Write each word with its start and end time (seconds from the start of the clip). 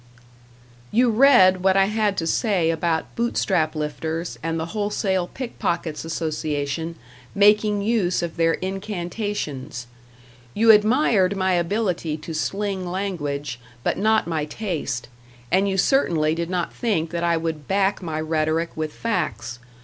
You 0.91 1.11
read 1.11 1.61
what 1.63 1.77
I 1.77 1.85
had 1.85 2.17
to 2.17 2.25
say 2.25 2.71
about 2.71 3.13
Bootstrap 3.15 3.75
lifters, 3.75 4.39
and 4.41 4.59
the 4.59 4.65
Wholesale 4.73 5.27
Pickpockets' 5.27 6.03
Association 6.03 6.95
making 7.35 7.83
use 7.83 8.23
of 8.23 8.35
their 8.35 8.53
incantations. 8.53 9.85
You 10.55 10.71
admired 10.71 11.37
my 11.37 11.53
ability 11.53 12.17
to 12.17 12.33
sling 12.33 12.83
language, 12.87 13.59
but 13.83 13.95
not 13.99 14.25
my 14.25 14.45
taste; 14.45 15.07
and 15.51 15.69
you 15.69 15.77
certainly 15.77 16.33
did 16.33 16.49
not 16.49 16.73
think 16.73 17.11
that 17.11 17.23
I 17.23 17.37
would 17.37 17.67
back 17.67 18.01
my 18.01 18.19
rhetoric 18.19 18.71
with 18.75 18.91
facts. 18.93 19.59